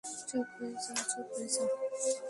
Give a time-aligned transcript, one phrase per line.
[0.29, 1.63] চুপ হয়ে যা, চুপ হয়ে যা।